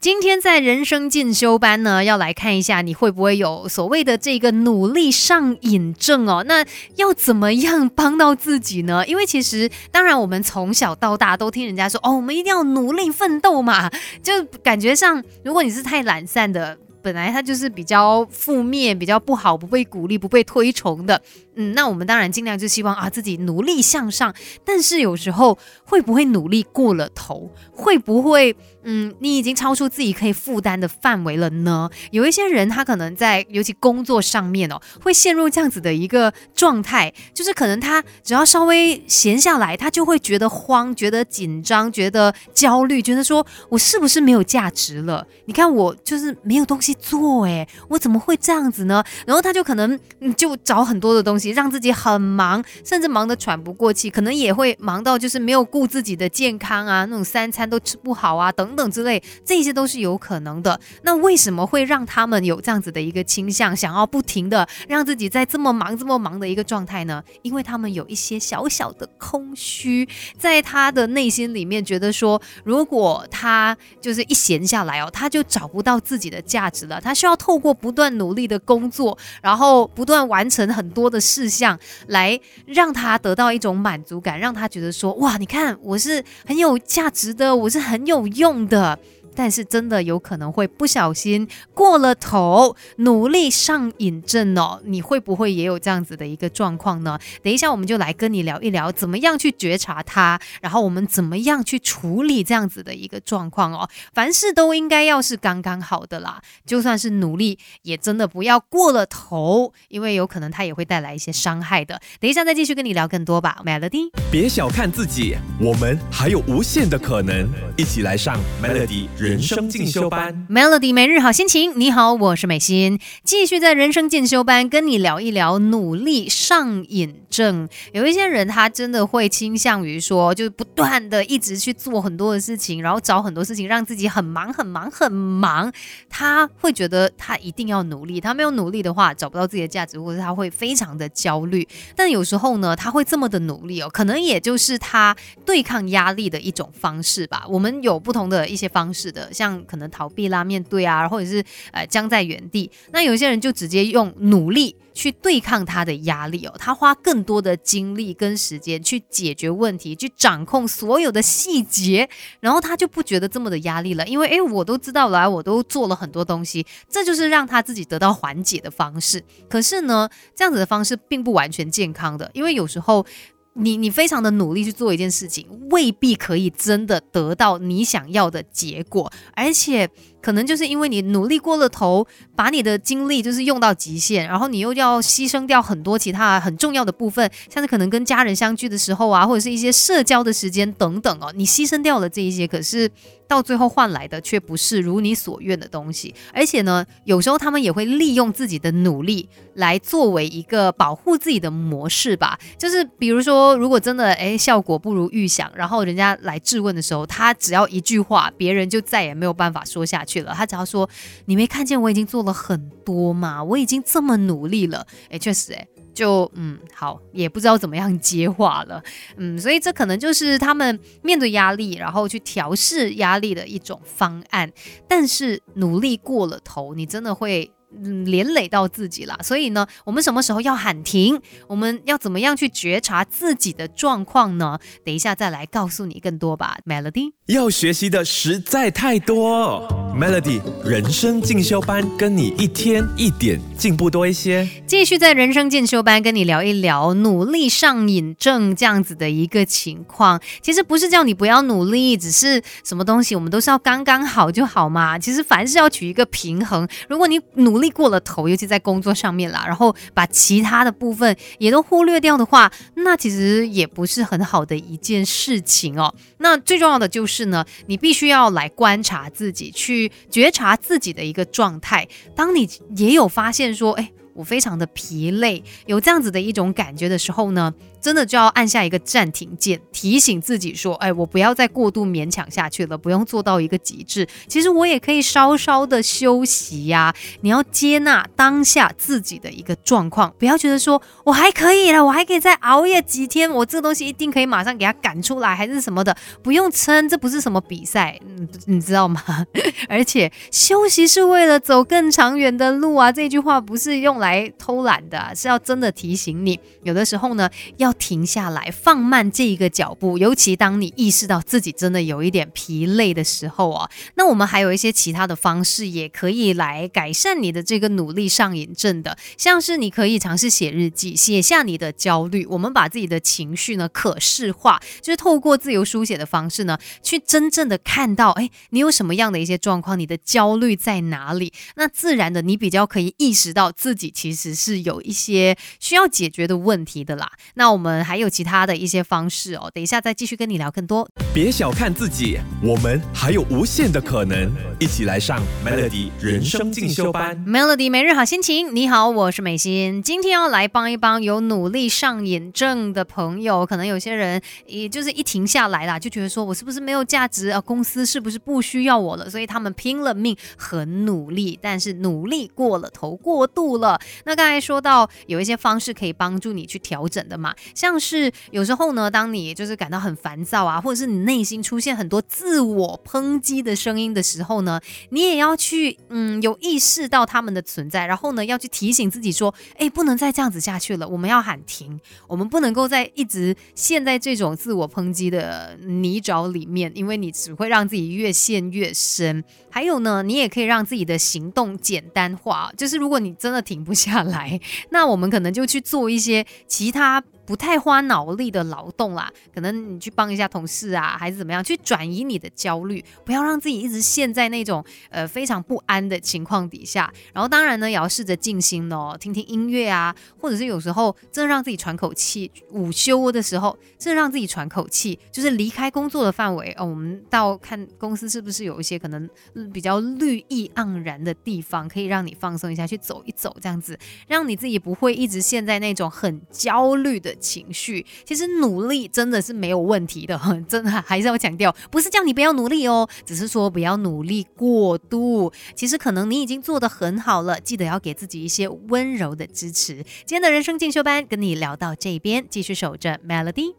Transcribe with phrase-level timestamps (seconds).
[0.00, 6.42] 今天在人生进修班呢，要来看一下你会不会有所谓的这个努力上瘾症哦。
[6.48, 6.64] 那
[6.96, 9.06] 要怎么样帮到自己呢？
[9.06, 13.90] 因为其实，当然我们从小到大都听人家说，哦，我们一定要努力奋斗嘛。
[14.22, 21.20] 就感觉上，如果你是太懒散的，本来他就是比较负面、比较不好、不被鼓励、不被推崇的。
[21.60, 24.34] 嗯，那我们当然尽量就希望啊自己努力向上，
[24.64, 27.50] 但是有时候会不会努力过了头？
[27.70, 31.90] 会不会嗯你已经超出自己可以负担的范围了呢？
[32.12, 45.26] 有一些人他可能在尤其工作上面哦，会陷入这样子的一个状态，就是可能他只要稍微闲下来，他就会觉得慌、觉得紧张、觉得焦虑，觉得说我是不是没有价值了？
[45.44, 49.04] 你看我就是没有东西做诶，我怎么会这样子呢？
[49.26, 49.98] 然后他就可能
[50.38, 51.49] 就找很多的东西。
[51.50, 60.78] 让自己很忙，甚至忙得喘不过气，可能也会忙到就是没有顾自己的健康啊，那种三餐都吃不好啊，等等之类，这些都是有可能的。
[61.02, 67.22] 那为什么会让他们有这样子的一个倾向，想要不停的让自己在这么忙、这么忙的一个状态呢？
[67.42, 77.00] 因为他们有一些小小的空虚，在他的内心里面觉得说，如果他就是一闲下来哦，他就找不到自己的价值了。
[77.00, 81.20] 他需要透过不断努力的工作，然后不断完成很多的。
[81.20, 88.98] 事事项来让他得到一种满足感，让他觉得说：哇，你看我是很有价值的，我是很有用的。
[89.34, 97.18] 但是真的有可能会不小心过了头，努力上瘾症哦，你会不会也有这样子的一个状况呢？
[97.42, 103.88] 等一下我们就来跟你聊一聊，怎么样去觉察它，然后我们怎么样去处理这样子的一个状况哦。
[104.12, 112.00] 凡事都应该要是刚刚好的啦，就算是努力，也真的不要过了头，因为有可能它也会带来一些伤害的。
[112.18, 114.10] 等一下再继续跟你聊更多吧，Melody。
[114.30, 119.08] 别小看自己，我们还有无限的可能，一起来上 Melody。
[119.20, 121.78] 人生进修班，Melody 每日好心情。
[121.78, 127.68] 你好，我是美心，继续在人生进修班跟你聊一聊努力上瘾症。
[127.92, 135.70] 有一些人他真的会倾向于说，就不断的一直去做很多的事情，然后找很多事情让自己很忙很忙很忙。
[136.08, 141.68] 他会觉得他一定要努力，他没有努力的话找不到自己的价值，或者他会非常的焦虑。
[141.94, 147.44] 但有时候呢，他会这么的努力哦，可能也就是他对抗压力的一种方式吧。
[147.50, 149.09] 我们有不同的一些方式。
[149.10, 152.70] 的像可能逃避啦、面对啊，或者是呃僵在原地。
[152.92, 162.08] 那有些人就直接用努力去对抗他的压力哦，他花更多的精力跟时间去解决问题，去掌控所有的细节，
[162.40, 169.22] 然后他就不觉得这么的压力了，因为诶，我都知道了，我都做了很多东西，这就是让他自己得到缓解的方式。
[169.48, 173.06] 可是呢，这样子的方式并不完全健康的，因为有时候。
[173.54, 179.90] 你你非常的努力去做一件事情，未必可以真的得到你想要的结果，而且。
[180.20, 192.90] 可能就是因为你努力过了头，把你的精力就是用到极限，然后你又要牺牲掉很多其他很重要的部分，像是可能跟家人相聚的时候啊，或者是一些社交的时间等等哦，你牺牲掉了这一些，可是
[193.26, 196.14] 到最后换来的却不是如你所愿的东西。
[196.32, 210.09] 而且呢，有时候他们也会利用自己的努力来作为一个保护自己的模式吧，就是比如说，如果真的诶效果不如预想，然后人家来质问的时候，他只要一句话，别人就再也没有办法说下去。
[210.10, 210.88] 去了，他只要说
[211.26, 218.82] 你没看见我已经做了很多嘛，我已经这么努力了，哎，确实，哎，就嗯，好，也不知道怎么样接话了，
[219.16, 224.50] 嗯，所以这可能就是他们面对压力，然后去调试压力的一种方案。
[224.88, 227.52] 但是努力过了头，你真的会。
[227.72, 231.22] 嗯，连累到自己了，所以呢，我们什么时候要喊停？
[231.46, 234.58] 我们要怎么样去觉察自己的状况呢？
[234.84, 237.12] 等一下再来告诉你更多吧，Melody。
[237.26, 239.68] 要学习的实在太多
[240.00, 244.48] ，Melody 人生进修班，跟你一天一点进步多一些。
[244.66, 250.18] 继续在人生进修班跟你聊一聊努力上瘾症这样子的一个情况。
[250.40, 254.98] 其实不是叫你不要努力，只是什么东西我们都是要刚刚好就好嘛。
[254.98, 256.66] 其实凡事要取一个平衡。
[256.88, 265.94] 如果你努力过了头，尤其在工作上面啦，然后把其他的部分也都忽略掉的话，那其实也不是很好的一件事情哦。
[266.18, 271.86] 那最重要的就是呢，你必须要来观察自己，去觉察自己的一个状态。
[272.14, 273.92] 当你也有发现说，哎。
[274.14, 284.06] 我非常的疲累，有这样子的一种感觉的时候呢，真的就要按下一个暂停键，提醒自己说，哎，我不要再过度勉强下去了，不用做到一个极致。
[284.26, 286.94] 其实我也可以稍稍的休息呀。
[287.22, 297.98] 你要接纳当下自己的一个状况，不要觉得说我还可以了，我还可以再熬夜几天，我这个东西一定可以马上给它赶出来，还是什么的，不用撑，这不是什么比赛，
[298.46, 299.00] 你知道吗？
[299.68, 331.32] 而且休息是为了走更长远的路啊，这句话不是用来偷懒的，是要真的提醒你，有的时候呢要停下来，放慢这一个脚步，尤其当你意识到自己真的有一点疲累的时候啊，那我们还有一些其他的方式也可以来改善你的这个努力上瘾症的，像是你可以尝试写日记，写下你的焦虑，我们把自己的情绪呢可视化，就是透过自由书写的方式呢，去真正的看到，哎，你有什么样的一些状况，你的焦虑在哪里？
[331.56, 337.10] 那自然的，你比较可以意识到自己其实是有一些需要解决的问题的啦。
[337.34, 340.88] 那我们还有其他的一些方式哦，等一下再继续跟你聊更多。
[341.12, 347.16] 别小看自己，我们还有无限的可能，一起来上 Melody 人生进修班。
[347.26, 353.44] Melody 每日好心情，你好，我是美心，今天要来帮一帮有努力上瘾症的朋友。
[353.44, 357.40] 可能有些人也就是一停下来啦，就觉得说我是不是没有价值啊？
[357.40, 359.08] 公司是不是不需要我了？
[359.08, 363.79] 所以他们拼了命，很努力，但是努力过了头，过度了。
[364.04, 374.60] 那刚才说到有一些方式可以帮助你去调整的嘛，像是有时候呢，当你就是感到很烦躁啊，或者是你内心出现很多自我抨击的声音的时候呢，
[374.90, 389.22] 你也要去嗯有意识到他们的存在，然后呢要去提醒自己说，哎，不能再这样子下去了，我们要喊停，我们不能够再一直陷在这种自我抨击的泥沼里面，因为你只会让自己越陷越深。
[389.52, 394.40] 还有呢，你也可以让自己的行动简单化，就是如果你真的停下来，
[394.70, 397.02] 那我们可能就去做一些其他。
[397.30, 406.92] 不太花脑力的劳动啦，可能你去帮一下同事啊，还是怎么样，去转移你的焦虑，不要让自己一直陷在那种呃非常不安的情况底下。
[407.12, 412.28] 然后当然呢，也要试着静心哦，听听音乐啊，或者是有时候真的让自己喘口气。
[412.50, 416.66] 午休的时候，真的让自己喘口气，就是离开工作的范围哦。
[416.66, 419.08] 我们到看公司是不是有一些可能
[419.52, 423.78] 比较绿意盎然的地方，可以让你放松一下，去走一走，这样子
[424.08, 427.14] 让你自己不会一直陷在那种很焦虑的。
[427.20, 430.18] 情绪其实努力真的是没有问题的，
[430.48, 435.32] 真的还是要强调，不是叫你不要努力哦，只是说不要努力过度。
[435.54, 439.76] 其实可能你已经做得很好了，记得要给自己一些温柔的支持。
[440.04, 443.54] 今天的人生进修班跟你聊到这边，继续守着 Melody。